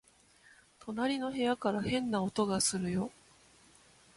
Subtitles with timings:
[0.79, 3.11] 隣の部屋から変な音がするよ